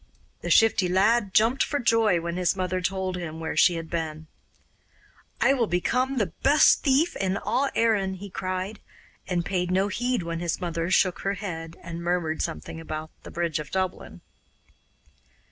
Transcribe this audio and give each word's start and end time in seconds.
The 0.41 0.49
Shifty 0.49 0.89
Lad 0.89 1.31
jumped 1.31 1.61
for 1.63 1.77
joy 1.77 2.19
when 2.19 2.35
his 2.35 2.55
mother 2.55 2.81
told 2.81 3.15
him 3.17 3.39
where 3.39 3.55
she 3.55 3.75
had 3.75 3.87
been. 3.87 4.25
'I 5.41 5.53
will 5.53 5.67
become 5.67 6.17
the 6.17 6.33
best 6.41 6.81
thief 6.81 7.15
in 7.17 7.37
all 7.37 7.69
Erin!' 7.75 8.15
he 8.15 8.27
cried, 8.27 8.79
and 9.27 9.45
paid 9.45 9.69
no 9.69 9.89
heed 9.89 10.23
when 10.23 10.39
his 10.39 10.59
mother 10.59 10.89
shook 10.89 11.19
her 11.19 11.35
head 11.35 11.77
and 11.83 12.01
murmured 12.01 12.41
something 12.41 12.79
about 12.79 13.11
'the 13.21 13.29
bridge 13.29 13.59
of 13.59 13.69
Dublin. 13.69 14.21